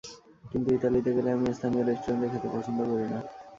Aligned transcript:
কিন্তু 0.51 0.69
ইতালিতে 0.73 1.09
গেলে 1.17 1.29
আমি 1.31 1.45
স্থানীয় 1.57 1.83
রেস্টুরেন্টে 1.83 2.27
খেতে 2.31 2.47
পছন্দ 2.53 2.79
করি 2.89 3.05
না। 3.05 3.19